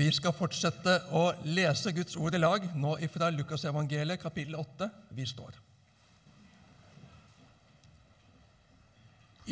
[0.00, 4.86] Vi skal fortsette å lese Guds ord i lag, nå ifra Lukasevangeliet kapittel 8.
[5.12, 5.58] Vi står.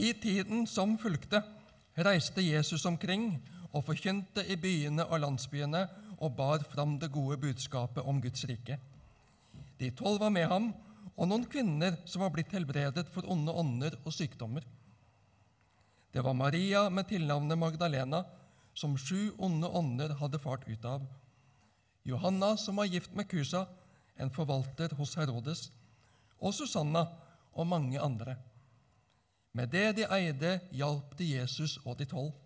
[0.00, 1.42] I tiden som fulgte,
[2.00, 3.34] reiste Jesus omkring
[3.74, 5.84] og forkynte i byene og landsbyene
[6.16, 8.78] og bar fram det gode budskapet om Guds rike.
[9.76, 10.72] De tolv var med ham,
[11.12, 14.64] og noen kvinner som var blitt helbredet for onde ånder og sykdommer.
[16.08, 18.24] Det var Maria med tilnavnet Magdalena,
[18.78, 21.06] som sju onde ånder hadde fart ut av.
[22.06, 23.66] Johanna, som var gift med Kusa,
[24.16, 25.68] en forvalter hos Herodes,
[26.38, 27.08] og Susanna
[27.52, 28.36] og mange andre.
[29.52, 32.36] Med det de eide, hjalp de Jesus og de tolv.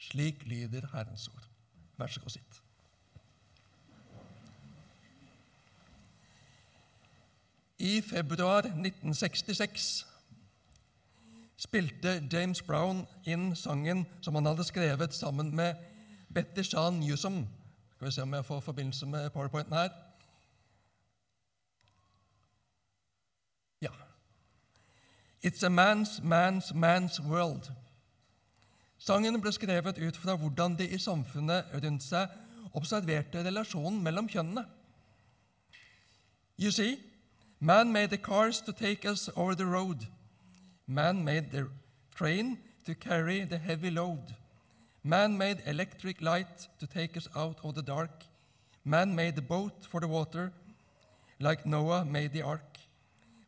[0.00, 1.46] Slik lyder Herrens ord.
[1.96, 2.60] Vær så god, sitt.
[7.80, 10.09] I februar 1966
[11.60, 15.74] spilte James Brown inn sangen som han hadde skrevet sammen med
[16.34, 17.48] Betty Shan Newsom.
[17.94, 19.88] Skal vi se om jeg får forbindelse med powerpointen her.
[23.82, 23.90] Ja.
[25.44, 27.70] It's a man's, man's, man's world.
[28.98, 32.28] Sangen ble skrevet ut fra hvordan de i samfunnet rundt seg
[32.72, 34.64] observerte relasjonen mellom kjønnene.
[36.60, 36.96] You see,
[37.58, 40.06] man made the cars to take us over the road.
[40.90, 41.68] Man made the
[42.16, 44.34] train to carry the heavy load.
[45.04, 48.24] Man made electric light to take us out of the dark.
[48.84, 50.52] Man made the boat for the water,
[51.38, 52.78] like Noah made the ark.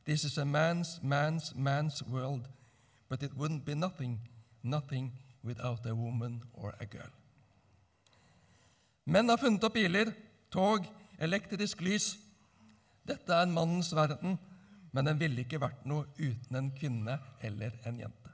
[0.04, 2.46] This is a man's, man's, man's world,
[3.08, 4.20] but it wouldn't be nothing,
[4.62, 5.10] nothing
[5.42, 7.10] without a woman or a girl.
[9.04, 10.14] Menn har funnet opp biler,
[10.48, 10.86] tog,
[11.18, 12.18] elektrisk lys.
[13.04, 14.38] Dette er mannens verden
[14.92, 18.32] men den ville ikke vært noe uten en kvinne eller en jente.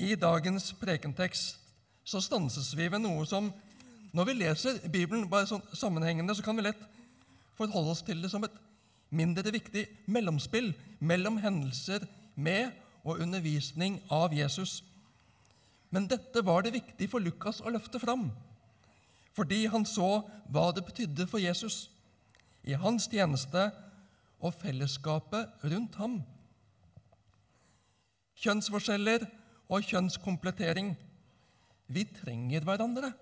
[0.00, 1.58] I dagens prekentekst
[2.08, 3.52] så stanses vi ved noe som
[4.10, 6.80] Når vi leser Bibelen bare sånn sammenhengende, så kan vi lett
[7.54, 8.56] forholde oss til det som et
[9.14, 12.72] mindre viktig mellomspill mellom hendelser med
[13.04, 14.80] og undervisning av Jesus.
[15.94, 18.32] Men dette var det viktig for Lukas å løfte fram,
[19.38, 21.84] fordi han så hva det betydde for Jesus.
[22.66, 23.68] I hans tjeneste
[24.40, 26.20] og fellesskapet rundt ham.
[28.40, 29.26] Kjønnsforskjeller
[29.70, 30.94] og kjønnskomplettering.
[31.90, 33.12] Vi trenger hverandre.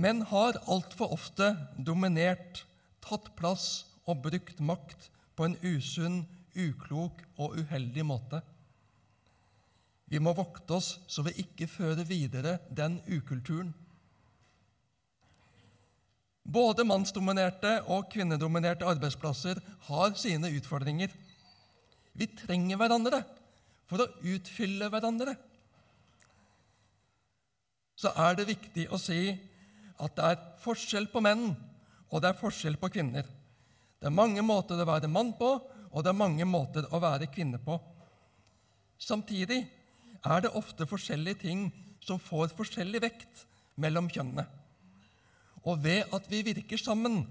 [0.00, 2.64] Menn har altfor ofte dominert,
[3.04, 3.66] tatt plass
[4.06, 6.22] og brukt makt på en usunn,
[6.54, 8.40] uklok og uheldig måte.
[10.10, 13.72] Vi må vokte oss så vi ikke fører videre den ukulturen.
[16.44, 21.12] Både mannsdominerte og kvinnedominerte arbeidsplasser har sine utfordringer.
[22.16, 23.22] Vi trenger hverandre
[23.90, 25.36] for å utfylle hverandre.
[28.00, 29.34] Så er det viktig å si
[30.00, 31.50] at det er forskjell på menn,
[32.08, 33.26] og det er forskjell på kvinner.
[34.00, 35.50] Det er mange måter å være mann på,
[35.90, 37.76] og det er mange måter å være kvinne på.
[39.00, 39.60] Samtidig
[40.24, 41.68] er det ofte forskjellige ting
[42.00, 43.44] som får forskjellig vekt
[43.80, 44.46] mellom kjønnene
[45.64, 47.24] og ved at vi virker sammen,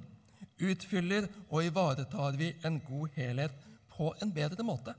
[0.59, 3.55] utfyller og ivaretar vi en god helhet
[3.95, 4.93] på en bedre måte.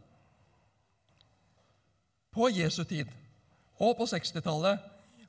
[2.31, 3.11] På Jesu tid
[3.81, 4.79] og på 60-tallet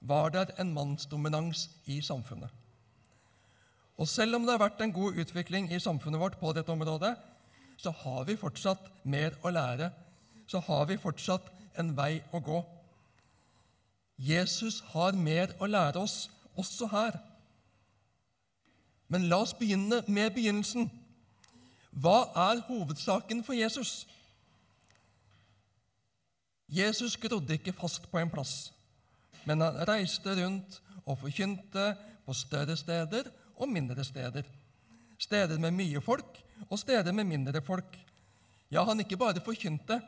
[0.02, 2.50] var det en mannsdominans i samfunnet.
[3.98, 7.16] Og selv om det har vært en god utvikling i samfunnet vårt på dette området,
[7.78, 9.92] så har vi fortsatt mer å lære,
[10.48, 12.62] så har vi fortsatt en vei å gå.
[14.18, 16.30] Jesus har mer å lære oss
[16.60, 17.18] også her.
[19.12, 20.88] Men la oss begynne med begynnelsen.
[21.92, 24.06] Hva er hovedsaken for Jesus?
[26.72, 28.72] Jesus grodde ikke fast på en plass,
[29.44, 31.90] men han reiste rundt og forkynte
[32.24, 33.28] på større steder
[33.60, 34.48] og mindre steder.
[35.20, 36.40] Steder med mye folk
[36.70, 37.98] og steder med mindre folk.
[38.72, 40.00] Ja, han ikke bare forkynte,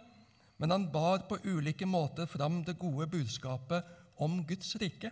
[0.58, 3.84] men han bar på ulike måter fram det gode budskapet
[4.24, 5.12] om Guds rike.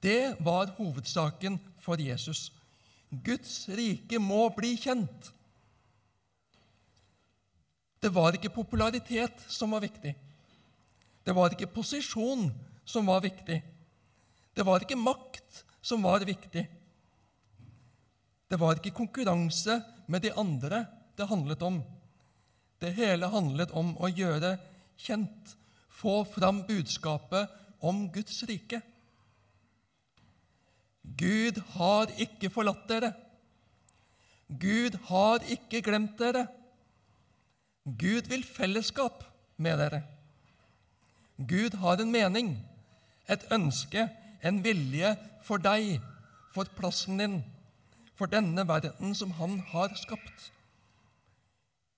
[0.00, 2.48] Det var hovedsaken for Jesus.
[3.10, 5.32] Guds rike må bli kjent.
[8.00, 10.14] Det var ikke popularitet som var viktig.
[11.24, 12.48] Det var ikke posisjon
[12.88, 13.58] som var viktig.
[14.56, 16.64] Det var ikke makt som var viktig.
[18.50, 19.76] Det var ikke konkurranse
[20.10, 20.86] med de andre
[21.16, 21.82] det handlet om.
[22.80, 24.56] Det hele handlet om å gjøre
[24.96, 25.56] kjent,
[26.00, 27.52] få fram budskapet
[27.84, 28.80] om Guds rike.
[31.04, 33.12] Gud har ikke forlatt dere.
[34.50, 36.46] Gud har ikke glemt dere.
[37.84, 39.24] Gud vil fellesskap
[39.56, 40.02] med dere.
[41.48, 42.50] Gud har en mening,
[43.28, 44.08] et ønske,
[44.44, 45.14] en vilje
[45.46, 46.00] for deg,
[46.52, 47.38] for plassen din,
[48.14, 50.50] for denne verden som Han har skapt.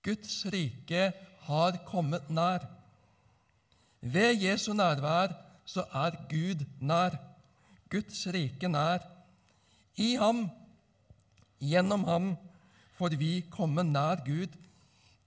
[0.03, 1.11] Guds rike
[1.47, 2.63] har kommet nær.
[4.01, 5.35] Ved Jesu nærvær
[5.65, 7.15] så er Gud nær,
[7.93, 9.05] Guds rike nær.
[10.01, 10.47] I ham,
[11.61, 12.33] gjennom ham,
[12.97, 14.53] får vi komme nær Gud,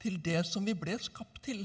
[0.02, 1.64] til det som vi ble skapt til.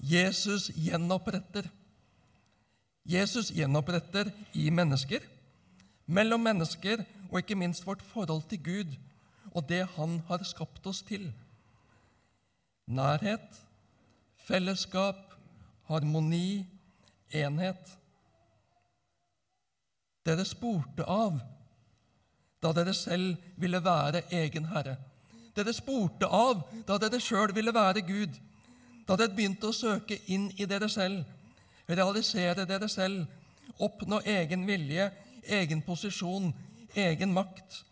[0.00, 1.68] Jesus gjenoppretter.
[3.06, 5.20] Jesus gjenoppretter i mennesker,
[6.06, 8.96] mellom mennesker og ikke minst vårt forhold til Gud
[9.56, 11.32] og det Han har skapt oss til.
[12.86, 13.62] Nærhet,
[14.46, 15.32] fellesskap,
[15.88, 16.66] harmoni,
[17.32, 17.96] enhet.
[20.26, 21.38] Dere spurte av
[22.62, 24.96] da dere selv ville være egen herre.
[25.54, 28.34] Dere spurte av da dere sjøl ville være Gud,
[29.06, 31.22] da dere begynte å søke inn i dere selv,
[31.86, 33.26] realisere dere selv,
[33.78, 35.10] oppnå egen vilje,
[35.46, 36.50] egen posisjon,
[36.96, 37.82] egen makt.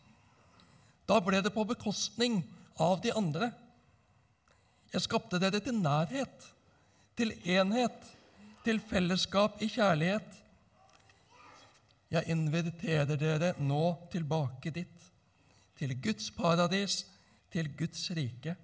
[1.07, 2.41] Da ble det på bekostning
[2.81, 3.53] av de andre.
[4.95, 6.49] Jeg skapte dere til nærhet,
[7.15, 8.01] til enhet,
[8.65, 10.41] til fellesskap i kjærlighet.
[12.11, 15.11] Jeg inviterer dere nå tilbake dit,
[15.79, 17.05] til Guds paradis,
[17.51, 18.57] til Guds rike.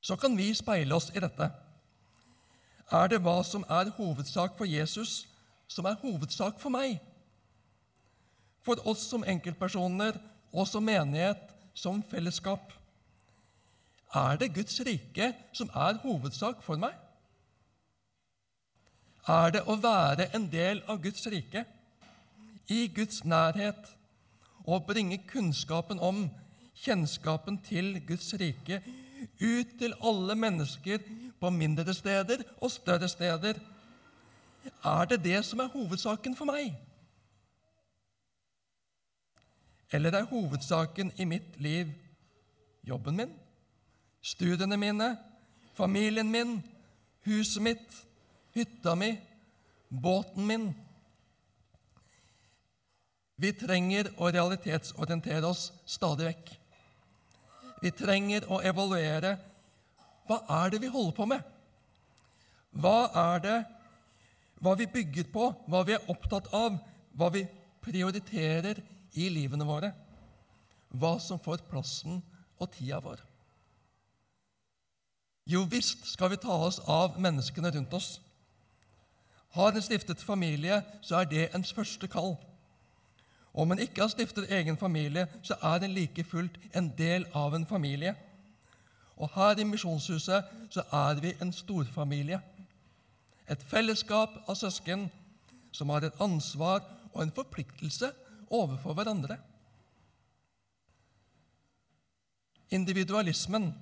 [0.00, 1.50] Så kan vi speile oss i dette.
[2.92, 5.28] Er det hva som er hovedsak for Jesus,
[5.68, 6.98] som er hovedsak for meg?
[8.62, 10.18] For oss som enkeltpersoner
[10.52, 11.40] og som menighet,
[11.74, 12.72] som fellesskap.
[14.14, 16.92] Er det Guds rike som er hovedsak for meg?
[19.28, 21.64] Er det å være en del av Guds rike,
[22.70, 23.90] i Guds nærhet,
[24.66, 26.24] og bringe kunnskapen om,
[26.82, 28.80] kjennskapen til Guds rike
[29.38, 31.02] ut til alle mennesker
[31.38, 33.60] på mindre steder og større steder?
[34.84, 36.74] Er det det som er hovedsaken for meg?
[39.92, 41.90] Eller er hovedsaken i mitt liv
[42.88, 43.34] jobben min,
[44.22, 45.16] studiene mine,
[45.74, 46.62] familien min,
[47.26, 47.98] huset mitt,
[48.54, 49.14] hytta mi,
[49.88, 50.66] båten min?
[53.42, 56.52] Vi trenger å realitetsorientere oss stadig vekk.
[57.82, 59.36] Vi trenger å evaluere
[60.28, 61.40] hva er det vi holder på med?
[62.78, 63.56] Hva er det
[64.62, 66.76] hva vi bygger på, hva vi er opptatt av,
[67.18, 67.42] hva vi
[67.82, 68.78] prioriterer
[69.18, 69.90] i livene våre?
[70.94, 72.20] Hva som får plassen
[72.60, 73.18] og tida vår?
[75.50, 78.20] Jo visst skal vi ta oss av menneskene rundt oss.
[79.52, 82.36] Har en stiftet familie, så er det ens første kall.
[83.54, 87.54] Om en ikke har stiftet egen familie, så er en like fullt en del av
[87.54, 88.14] en familie.
[89.16, 92.40] Og her i Misjonshuset så er vi en storfamilie.
[93.50, 95.10] Et fellesskap av søsken
[95.72, 96.80] som har et ansvar
[97.12, 98.08] og en forpliktelse
[98.50, 99.36] overfor hverandre.
[102.70, 103.74] Individualismen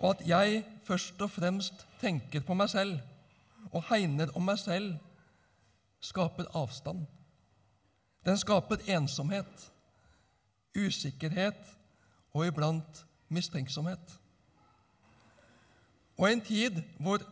[0.00, 2.98] og at jeg først og fremst tenker på meg selv
[3.70, 4.94] og hegner om meg selv,
[6.00, 7.04] skaper avstand.
[8.24, 9.66] Den skaper ensomhet,
[10.76, 11.60] usikkerhet
[12.32, 14.16] og iblant mistenksomhet.
[16.20, 17.22] Og i en tid hvor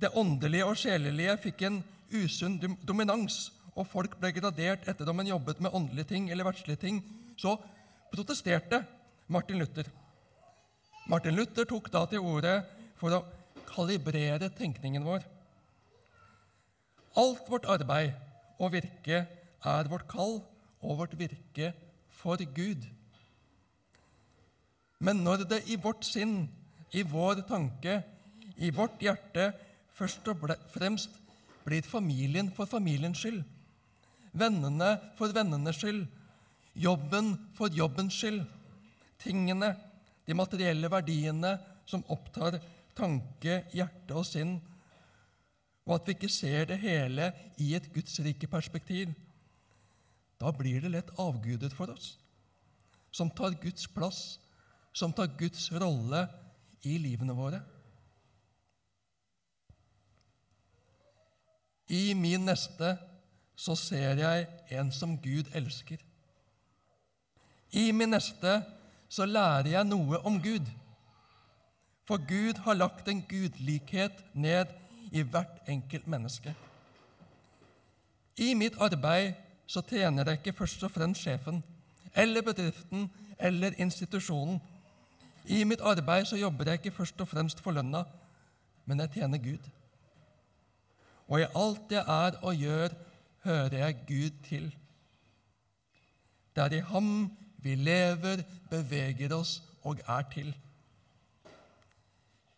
[0.00, 1.82] det åndelige og sjelelige fikk en
[2.12, 6.82] usunn dominans, og folk ble gradert etter om en jobbet med åndelige ting eller verdslige
[6.84, 7.00] ting,
[7.36, 7.56] så
[8.12, 8.84] protesterte
[9.26, 9.88] Martin Luther.
[11.10, 12.58] Martin Luther tok da til orde
[13.00, 13.24] for å
[13.66, 15.24] kalibrere tenkningen vår.
[17.14, 18.14] Alt vårt arbeid
[18.58, 19.24] og virke
[19.64, 20.40] er vårt kall
[20.82, 21.70] og vårt virke
[22.10, 22.82] for Gud.
[24.98, 26.48] Men når det i vårt sinn,
[26.94, 28.00] i vår tanke,
[28.56, 29.50] i vårt hjerte
[29.94, 31.16] først og fremst
[31.64, 33.42] blir familien for familiens skyld,
[34.32, 36.04] vennene for vennenes skyld,
[36.74, 38.42] jobben for jobbens skyld,
[39.22, 39.74] tingene,
[40.26, 41.56] de materielle verdiene
[41.86, 42.58] som opptar
[42.96, 44.56] tanke, hjerte og sinn,
[45.84, 49.12] og at vi ikke ser det hele i et Guds rike perspektiv,
[50.40, 52.16] da blir det lett avgudet for oss,
[53.12, 54.24] som tar Guds plass
[54.94, 56.22] som tar Guds rolle
[56.86, 57.58] i livene våre.
[61.90, 62.94] I min neste
[63.58, 64.46] så ser jeg
[64.78, 65.98] en som Gud elsker.
[67.74, 68.60] I min neste
[69.10, 70.66] så lærer jeg noe om Gud.
[72.06, 74.70] For Gud har lagt en gudlikhet ned
[75.14, 76.54] i hvert enkelt menneske.
[78.36, 79.32] I mitt arbeid
[79.66, 81.62] så tjener jeg ikke først og fremst sjefen
[82.16, 83.06] eller bedriften
[83.38, 84.58] eller institusjonen.
[85.44, 88.02] I mitt arbeid så jobber jeg ikke først og fremst for lønna,
[88.84, 89.70] men jeg tjener Gud.
[91.28, 92.88] Og i alt jeg er og gjør,
[93.44, 94.74] hører jeg Gud til.
[96.56, 100.54] Det er i ham vi lever, beveger oss og er til.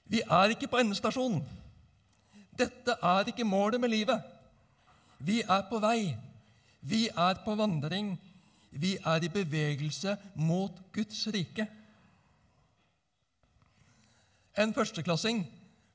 [0.07, 1.45] Vi er ikke på endestasjonen.
[2.59, 4.23] Dette er ikke målet med livet.
[5.19, 6.17] Vi er på vei.
[6.81, 8.15] Vi er på vandring.
[8.71, 11.67] Vi er i bevegelse mot Guds rike.
[14.57, 15.45] En førsteklassing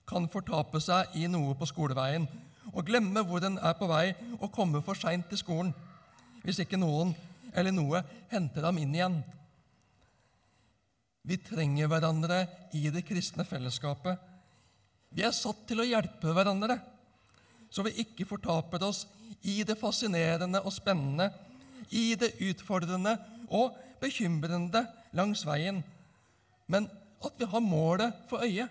[0.08, 2.28] kan fortape seg i noe på skoleveien
[2.72, 5.72] og glemme hvor den er på vei, og komme for seint til skolen
[6.44, 7.14] hvis ikke noen
[7.54, 8.02] eller noe
[8.32, 9.18] henter ham inn igjen.
[11.28, 12.46] Vi trenger hverandre
[12.78, 14.18] i det kristne fellesskapet.
[15.12, 16.78] Vi er satt til å hjelpe hverandre,
[17.72, 19.06] så vi ikke fortaper oss
[19.48, 21.32] i det fascinerende og spennende,
[21.92, 23.18] i det utfordrende
[23.52, 24.86] og bekymrende
[25.18, 25.82] langs veien,
[26.72, 26.88] men
[27.22, 28.68] at vi har målet for øye.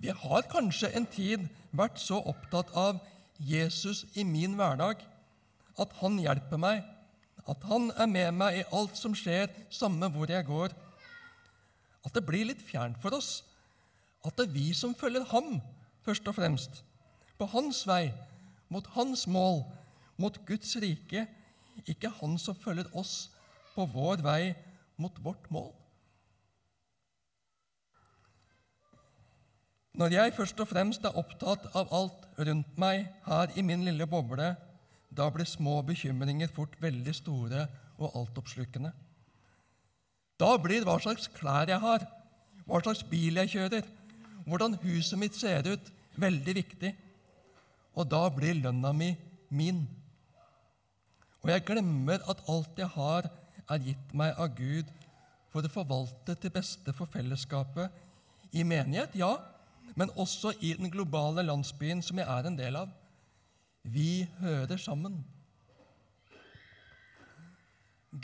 [0.00, 1.44] Vi har kanskje en tid
[1.76, 2.98] vært så opptatt av
[3.38, 5.02] Jesus i min hverdag,
[5.80, 6.82] at han hjelper meg,
[7.44, 10.72] at han er med meg i alt som skjer, samme hvor jeg går.
[12.04, 13.42] At det blir litt fjernt for oss
[14.24, 15.58] at det er vi som følger ham,
[16.04, 16.80] først og fremst,
[17.36, 18.08] på hans vei,
[18.72, 19.60] mot hans mål,
[20.16, 21.26] mot Guds rike,
[21.90, 23.30] ikke han som følger oss
[23.74, 24.54] på vår vei
[24.96, 25.72] mot vårt mål.
[29.94, 34.08] Når jeg først og fremst er opptatt av alt rundt meg her i min lille
[34.10, 34.54] boble,
[35.14, 37.68] da blir små bekymringer fort veldig store
[38.00, 38.90] og altoppslukende.
[40.40, 42.06] Da blir hva slags klær jeg har,
[42.66, 43.84] hva slags bil jeg kjører,
[44.48, 46.90] hvordan huset mitt ser ut, veldig viktig.
[47.94, 49.12] Og da blir lønna mi
[49.54, 49.84] min.
[51.44, 53.28] Og jeg glemmer at alt jeg har,
[53.70, 54.90] er gitt meg av Gud
[55.52, 58.02] for å forvalte til beste for fellesskapet
[58.52, 59.36] i menighet, ja,
[59.94, 62.90] men også i den globale landsbyen som jeg er en del av.
[63.84, 65.20] Vi hører sammen.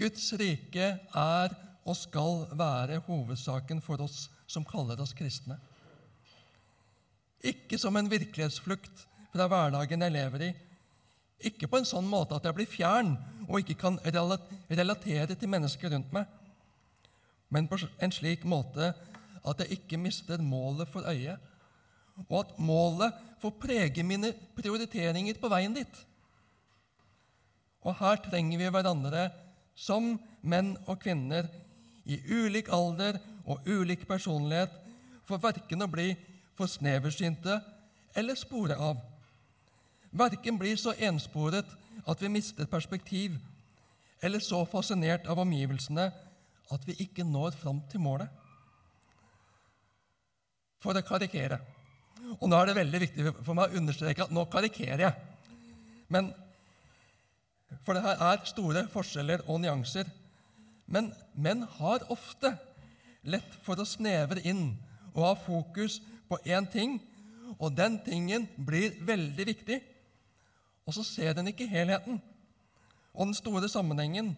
[0.00, 1.55] Guds rike er
[1.89, 5.57] og skal være hovedsaken for oss som kaller oss kristne.
[7.41, 10.51] Ikke som en virkelighetsflukt fra hverdagen jeg lever i.
[11.49, 13.15] Ikke på en sånn måte at jeg blir fjern
[13.47, 16.27] og ikke kan relatere til mennesker rundt meg,
[17.51, 18.93] men på en slik måte
[19.41, 21.41] at jeg ikke mister målet for øyet,
[22.29, 26.03] og at målet får prege mine prioriteringer på veien dit.
[27.81, 29.31] Og her trenger vi hverandre
[29.73, 30.13] som
[30.45, 31.49] menn og kvinner
[32.04, 34.73] i ulik alder og ulik personlighet
[35.28, 36.12] for verken å bli
[36.59, 37.61] for sneversynte
[38.19, 38.99] eller spore av.
[40.11, 41.69] Verken blir så ensporet
[42.09, 43.37] at vi mister perspektiv,
[44.23, 46.11] eller så fascinert av omgivelsene
[46.71, 48.28] at vi ikke når fram til målet.
[50.80, 51.61] For å karikere.
[52.38, 55.26] Og nå er det veldig viktig for meg å understreke at nå karikerer jeg.
[56.12, 56.33] Men,
[57.87, 60.09] For det her er store forskjeller og nyanser.
[60.90, 62.52] Men menn har ofte
[63.23, 64.75] lett for å snevre inn
[65.12, 66.99] og ha fokus på én ting,
[67.59, 69.80] og den tingen blir veldig viktig.
[70.87, 72.20] Og så ser den ikke helheten
[73.14, 74.32] og den store sammenhengen.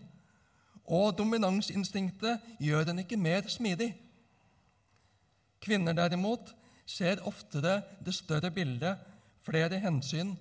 [0.85, 3.93] Og dominansinstinktet gjør den ikke mer smidig.
[5.63, 6.51] Kvinner derimot
[6.87, 8.99] ser oftere det større bildet,
[9.47, 10.35] flere hensyn,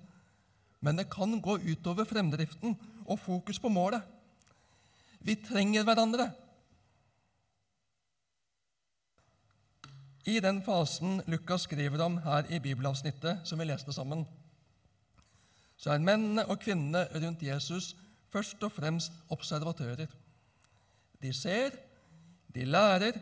[0.82, 2.74] men det kan gå utover fremdriften
[3.06, 4.02] og fokus på målet.
[5.22, 6.30] Vi trenger hverandre.
[10.26, 14.24] I den fasen Lukas skriver om her i bibelavsnittet, som vi leste sammen,
[15.76, 17.92] så er mennene og kvinnene rundt Jesus
[18.30, 20.10] først og fremst observatører.
[21.22, 21.74] De ser,
[22.54, 23.18] de lærer,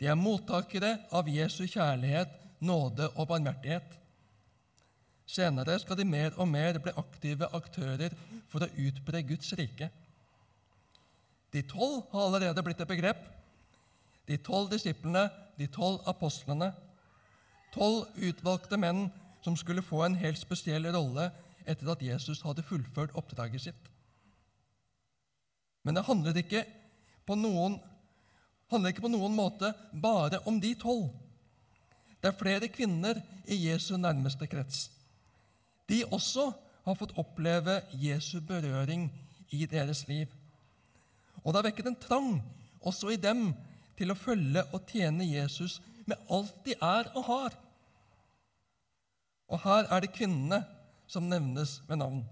[0.00, 2.32] de er mottakere av Jesu kjærlighet,
[2.64, 3.98] nåde og barmhjertighet.
[5.26, 8.16] Senere skal de mer og mer bli aktive aktører
[8.48, 9.88] for å utbre Guds rike.
[11.52, 13.22] De tolv har allerede blitt et begrep.
[14.28, 15.26] De tolv disiplene
[15.58, 16.72] de tolv apostlene,
[17.74, 19.06] tolv utvalgte menn
[19.44, 21.28] som skulle få en helt spesiell rolle
[21.68, 23.88] etter at Jesus hadde fullført oppdraget sitt.
[25.82, 26.64] Men det handler ikke
[27.26, 27.78] på noen,
[28.72, 31.10] ikke på noen måte bare om de tolv.
[32.22, 33.18] Det er flere kvinner
[33.50, 34.86] i Jesu nærmeste krets.
[35.90, 36.52] De også
[36.86, 39.08] har fått oppleve Jesu berøring
[39.50, 40.30] i deres liv.
[41.42, 42.32] Og det har vekket en trang
[42.80, 43.50] også i dem
[43.98, 47.56] til å følge og tjene Jesus med alt de er og har.
[49.52, 50.62] Og her er det kvinnene
[51.10, 52.22] som nevnes ved navn,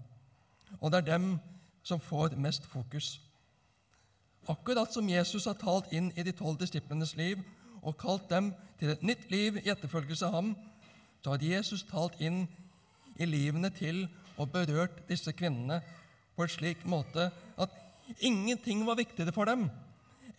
[0.79, 1.35] og det er dem
[1.85, 3.19] som får mest fokus.
[4.49, 7.43] Akkurat som Jesus har talt inn i de tolv disiplenes liv
[7.81, 10.55] og kalt dem til et nytt liv i etterfølgelse av ham,
[11.21, 12.47] så har Jesus talt inn
[13.21, 15.81] i livene til og berørt disse kvinnene
[16.35, 17.29] på en slik måte
[17.61, 17.80] at
[18.19, 19.69] ingenting var viktigere for dem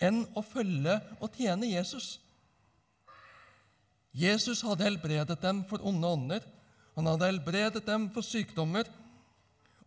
[0.03, 2.17] enn å følge og tjene Jesus.
[4.13, 6.43] Jesus hadde helbredet dem for onde ånder,
[6.97, 8.89] han hadde helbredet dem for sykdommer,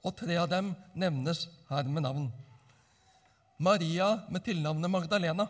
[0.05, 2.25] og tre av dem nevnes her med navn.
[3.57, 5.45] Maria med tilnavnet Magdalena.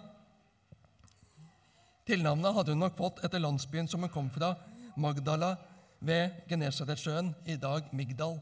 [2.06, 4.54] Tilnavnet hadde hun nok fått etter landsbyen som hun kom fra,
[4.96, 5.56] Magdala
[6.00, 8.38] ved Genesaretsjøen, i dag Migdal.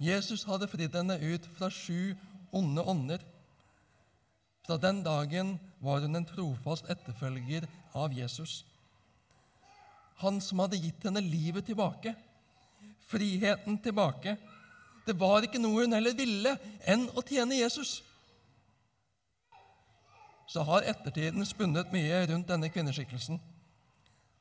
[0.00, 2.16] Jesus hadde fridd henne ut fra sju
[2.56, 3.20] onde ånder.
[4.64, 8.62] Fra den dagen var hun en trofast etterfølger av Jesus.
[10.20, 12.14] Han som hadde gitt henne livet tilbake,
[13.08, 14.36] friheten tilbake.
[15.06, 16.54] Det var ikke noe hun heller ville
[16.88, 18.00] enn å tjene Jesus.
[20.50, 23.40] Så har ettertiden spunnet mye rundt denne kvinneskikkelsen.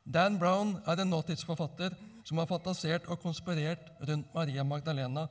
[0.09, 1.93] Dan Brown er en nåtidsforfatter
[2.25, 5.27] som har fantasert og konspirert rundt Maria Magdalena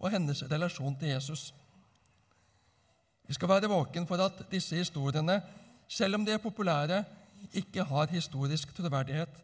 [0.00, 1.50] og hennes relasjon til Jesus.
[3.28, 5.42] Vi skal være våken for at disse historiene,
[5.88, 7.04] selv om de er populære,
[7.54, 9.42] ikke har historisk troverdighet.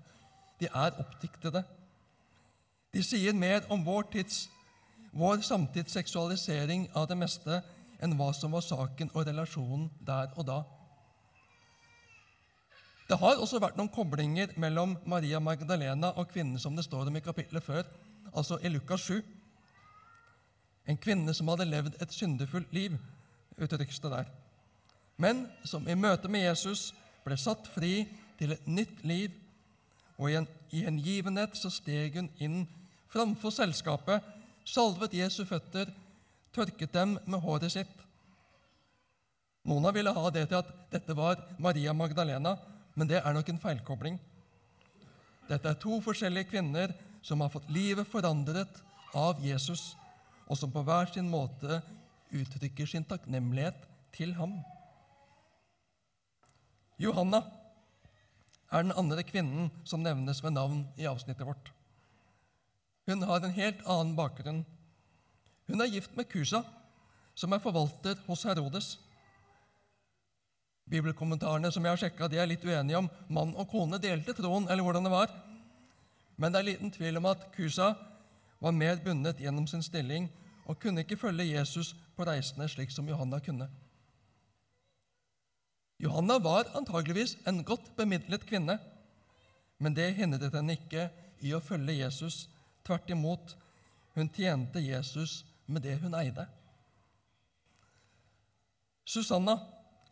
[0.60, 1.62] De er oppdiktede.
[2.94, 4.48] De sier mer om vår, tids,
[5.12, 7.60] vår samtids seksualisering av det meste
[8.02, 10.58] enn hva som var saken og relasjonen der og da.
[13.06, 17.16] Det har også vært noen koblinger mellom Maria Magdalena og kvinnen som det står om
[17.16, 17.84] i kapittelet før,
[18.34, 19.20] altså i Lukas 7.
[20.86, 22.94] En kvinne som hadde levd et syndefullt liv,
[23.58, 24.28] uttrykkes det der,
[25.16, 26.90] men som i møte med Jesus
[27.24, 28.04] ble satt fri
[28.38, 29.32] til et nytt liv,
[30.16, 32.64] og i en i hengivenhet så steg hun inn
[33.12, 34.22] framfor selskapet,
[34.66, 35.90] salvet Jesu føtter,
[36.54, 37.92] tørket dem med håret sitt.
[39.66, 42.56] Noen ville ha det til at dette var Maria Magdalena,
[42.94, 44.18] men det er nok en feilkobling.
[45.46, 48.80] Dette er to forskjellige kvinner som har fått livet forandret
[49.14, 49.94] av Jesus,
[50.46, 51.80] og som på hver sin måte
[52.34, 53.78] uttrykker sin takknemlighet
[54.14, 54.58] til ham.
[57.02, 57.42] Johanna
[58.72, 61.72] er den andre kvinnen som nevnes ved navn i avsnittet vårt.
[63.06, 64.64] Hun har en helt annen bakgrunn.
[65.66, 66.62] Hun er gift med Kusa,
[67.34, 68.96] som er forvalter hos Herodes.
[70.90, 74.68] Bibelkommentarene som jeg har sjekka, de er litt uenige om mann og kone delte troen,
[74.70, 75.32] eller hvordan det var.
[76.36, 77.92] Men det er liten tvil om at Kusa
[78.58, 80.28] var mer bundet gjennom sin stilling
[80.66, 83.68] og kunne ikke følge Jesus på reisene slik som Johanna kunne.
[86.02, 88.78] Johanna var antageligvis en godt bemidlet kvinne,
[89.78, 91.08] men det hindret henne ikke
[91.40, 92.46] i å følge Jesus.
[92.84, 93.56] Tvert imot,
[94.14, 96.46] hun tjente Jesus med det hun eide.
[99.06, 99.56] Susanna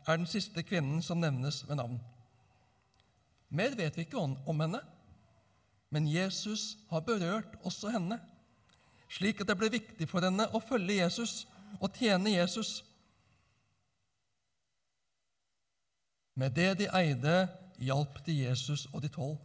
[0.07, 1.99] er den siste kvinnen som nevnes ved navn.
[3.49, 4.81] Mer vet vi ikke om henne,
[5.91, 8.19] men Jesus har berørt også henne,
[9.15, 11.45] slik at det ble viktig for henne å følge Jesus
[11.81, 12.81] og tjene Jesus.
[16.35, 17.45] Med det de eide,
[17.79, 19.39] hjalp de Jesus og de tolv.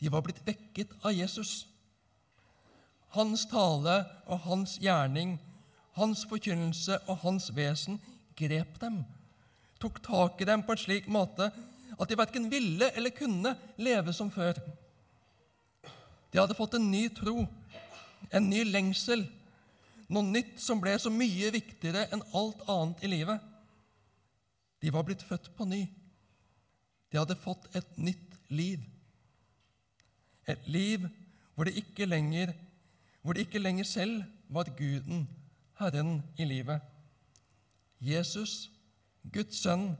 [0.00, 1.66] De var blitt vekket av Jesus.
[3.12, 5.36] Hans tale og hans gjerning,
[5.98, 8.00] hans forkynnelse og hans vesen
[8.38, 9.02] grep dem,
[9.82, 11.50] tok tak i dem på en slik måte
[11.92, 14.56] at de verken ville eller kunne leve som før.
[16.32, 17.44] De hadde fått en ny tro,
[18.30, 19.24] en ny lengsel,
[20.12, 23.40] noe nytt som ble så mye viktigere enn alt annet i livet.
[24.82, 25.86] De var blitt født på ny.
[27.12, 28.82] De hadde fått et nytt liv.
[30.48, 31.06] Et liv
[31.54, 32.52] hvor det ikke lenger,
[33.22, 35.28] det ikke lenger selv var Guden,
[35.78, 36.80] Herren i livet.
[38.00, 38.70] Jesus,
[39.32, 39.92] Guds sønn,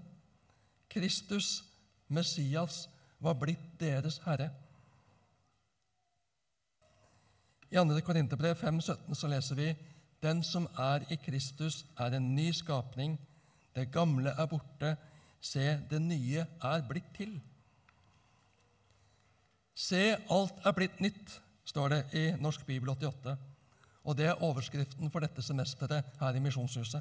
[0.90, 1.62] Kristus,
[2.08, 2.88] Messias,
[3.20, 4.50] var blitt deres herre.
[7.72, 8.00] I 2.
[8.04, 9.70] Korinterbrev 5,17 så leser vi
[10.22, 13.14] Den som er i Kristus, er en ny skapning.
[13.74, 14.96] Det gamle er borte.
[15.40, 17.38] Se, det nye er blitt til.
[19.74, 21.32] Se, alt er blitt nytt,
[21.64, 23.37] står det i Norsk bibel 88.
[24.04, 27.00] Og det er overskriften for dette semesteret her i Misjonshuset.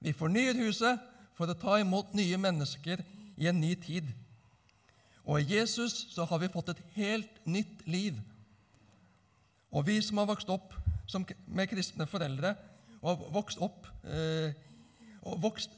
[0.00, 1.02] Vi fornyer huset
[1.36, 3.04] for å ta imot nye mennesker
[3.36, 4.08] i en ny tid.
[5.28, 8.16] Og i Jesus så har vi fått et helt nytt liv.
[9.76, 10.72] Og vi som har vokst opp
[11.46, 12.54] med kristne foreldre
[13.02, 14.54] og har vokst opp eh,
[15.26, 15.74] og vokst,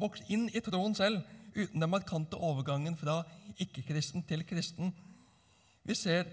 [0.00, 1.22] vokst inn i troen selv
[1.54, 3.22] uten den markante overgangen fra
[3.60, 4.92] ikke-kristen til kristen.
[5.82, 6.28] Vi ser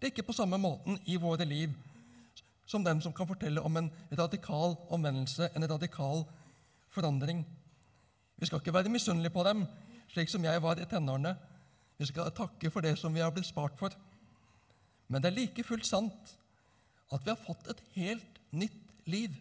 [0.00, 1.72] det ikke på samme måten i våre liv.
[2.66, 6.24] som dem som kan fortelle om en radikal omvendelse, en radikal
[6.88, 7.46] forandring.
[8.36, 9.66] Vi skal ikke være misunnelige på dem,
[10.08, 11.36] slik som jeg var i tenårene.
[11.98, 13.90] Vi skal takke for det som vi har blitt spart for.
[15.08, 16.38] Men det er like fullt sant
[17.12, 19.34] at vi har fått et helt nytt liv.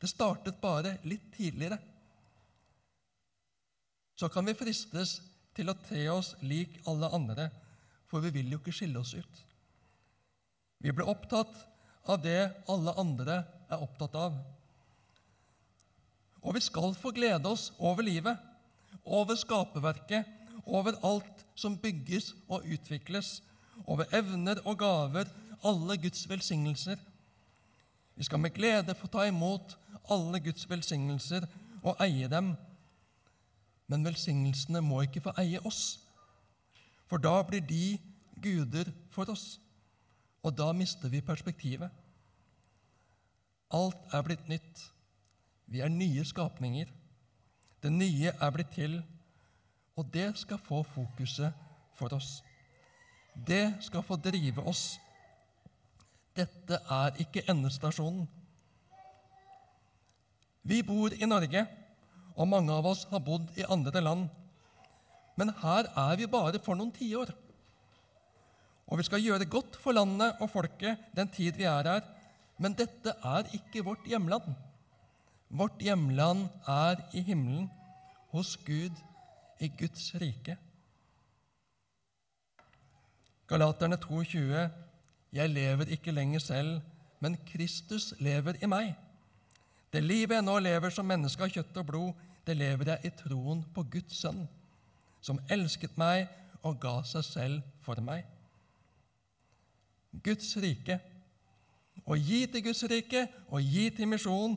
[0.00, 1.78] Det startet bare litt tidligere.
[4.16, 5.18] Så kan vi fristes
[5.56, 7.48] til å tre oss lik alle andre,
[8.08, 9.42] for vi vil jo ikke skille oss ut.
[10.80, 11.52] Vi blir opptatt
[12.08, 14.38] av det alle andre er opptatt av.
[16.40, 18.38] Og vi skal få glede oss over livet,
[19.04, 20.24] over skaperverket,
[20.64, 23.40] over alt som bygges og utvikles,
[23.84, 25.28] over evner og gaver,
[25.64, 26.96] alle Guds velsignelser.
[28.16, 29.78] Vi skal med glede få ta imot
[30.10, 31.46] alle Guds velsignelser
[31.82, 32.54] og eie dem.
[33.88, 35.98] Men velsignelsene må ikke få eie oss,
[37.10, 37.98] for da blir de
[38.42, 39.58] guder for oss,
[40.42, 41.90] og da mister vi perspektivet.
[43.70, 44.84] Alt er blitt nytt.
[45.66, 46.86] Vi er nye skapninger.
[47.82, 49.00] Det nye er blitt til,
[49.96, 51.52] og det skal få fokuset
[51.98, 52.42] for oss.
[53.34, 54.98] Det skal få drive oss.
[56.36, 58.28] Dette er ikke endestasjonen.
[60.62, 61.64] Vi bor i Norge,
[62.36, 64.28] og mange av oss har bodd i andre land.
[65.40, 67.32] Men her er vi bare for noen tiår.
[68.90, 72.02] Og vi skal gjøre godt for landet og folket den tid vi er her,
[72.60, 74.50] men dette er ikke vårt hjemland.
[75.50, 77.70] Vårt hjemland er i himmelen,
[78.30, 78.94] hos Gud,
[79.58, 80.56] i Guds rike.
[83.50, 84.68] Galaterne 2,20.:
[85.32, 86.80] Jeg lever ikke lenger selv,
[87.20, 88.94] men Kristus lever i meg.
[89.92, 93.14] Det livet jeg nå lever som menneske av kjøtt og blod, det lever jeg i
[93.18, 94.46] troen på Guds sønn,
[95.20, 96.26] som elsket meg
[96.66, 98.24] og ga seg selv for meg.
[100.24, 100.98] Guds rike.
[102.02, 104.56] Å gi til Guds rike og gi til misjon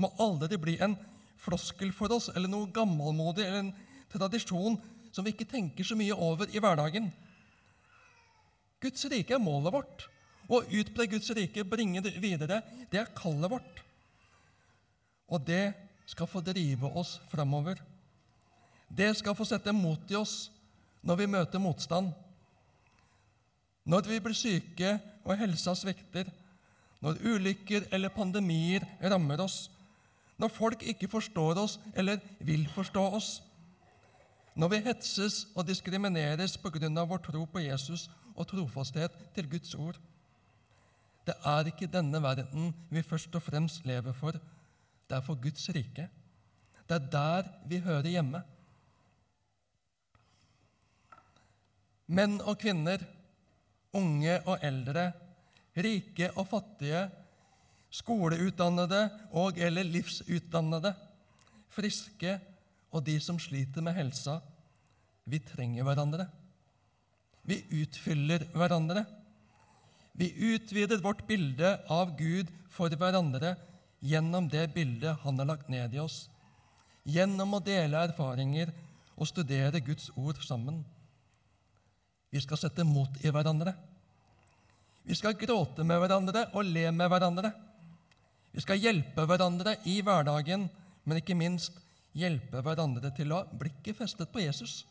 [0.00, 0.96] må aldri bli en
[1.40, 3.74] floskel for oss eller noe gammelmodig eller en
[4.12, 4.76] tradisjon
[5.14, 7.08] som vi ikke tenker så mye over i hverdagen.
[8.80, 10.06] Guds rike er målet vårt.
[10.50, 13.82] Å utbre Guds rike, bringe det videre, det er kallet vårt.
[15.30, 15.72] Og det
[16.10, 17.78] skal få drive oss framover.
[18.90, 20.48] Det skal få sette mot i oss
[21.06, 22.10] når vi møter motstand.
[23.86, 26.26] Når vi blir syke og helsa svikter,
[27.00, 29.68] når ulykker eller pandemier rammer oss,
[30.40, 33.30] når folk ikke forstår oss eller vil forstå oss,
[34.54, 39.98] når vi hetses og diskrimineres av vår tro på Jesus og trofasthet til Guds ord.
[41.26, 44.32] Det er ikke denne verden vi først og fremst lever for.
[44.32, 46.08] Det er for Guds rike.
[46.88, 48.42] Det er der vi hører hjemme.
[52.10, 52.98] Menn og kvinner,
[53.94, 55.12] unge og eldre,
[55.76, 57.04] rike og fattige,
[57.90, 60.94] skoleutdannede og eller livsutdannede,
[61.70, 62.40] friske
[62.90, 64.40] og de som sliter med helsa.
[65.24, 66.26] Vi trenger hverandre.
[67.46, 69.04] Vi utfyller hverandre.
[70.12, 73.54] Vi utvider vårt bilde av Gud for hverandre
[74.00, 76.28] gjennom det bildet Han har lagt ned i oss,
[77.04, 78.72] gjennom å dele erfaringer
[79.16, 80.82] og studere Guds ord sammen.
[82.30, 83.74] Vi skal sette mot i hverandre.
[85.04, 87.52] Vi skal gråte med hverandre og le med hverandre.
[88.50, 90.68] Vi skal hjelpe hverandre i hverdagen,
[91.04, 91.76] men ikke minst
[92.16, 94.84] hjelpe hverandre til å ha blikket festet på Jesus.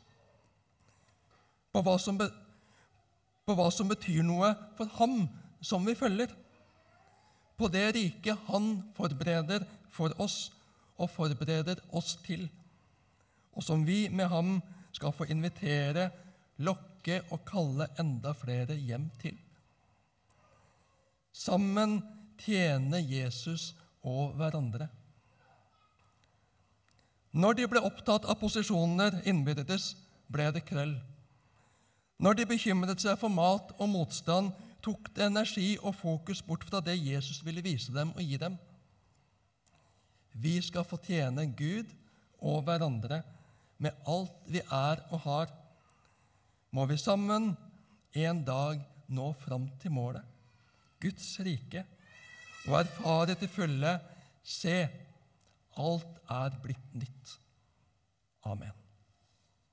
[1.74, 5.28] På hva, som, på hva som betyr noe for ham
[5.62, 6.32] som vi følger.
[7.60, 10.50] På det riket han forbereder for oss
[11.00, 12.48] og forbereder oss til,
[13.56, 14.58] og som vi med ham
[14.96, 16.10] skal få invitere,
[16.60, 19.38] lokke og kalle enda flere hjem til.
[21.32, 22.00] Sammen
[22.40, 24.90] tjene Jesus og hverandre.
[27.32, 29.94] Når de ble opptatt av posisjoner innbyrdes,
[30.30, 30.96] ble det krøll.
[32.20, 34.52] Når de bekymret seg for mat og motstand,
[34.84, 38.56] tok det energi og fokus bort fra det Jesus ville vise dem og gi dem.
[40.40, 41.92] Vi skal få tjene Gud
[42.40, 43.22] og hverandre
[43.80, 45.52] med alt vi er og har.
[46.72, 47.52] Må vi sammen
[48.16, 50.24] en dag nå fram til målet,
[51.02, 51.84] Guds rike
[52.68, 53.98] og erfare til fulle
[54.44, 54.88] Se,
[55.80, 57.40] alt er blitt nytt.
[58.48, 58.79] Amen.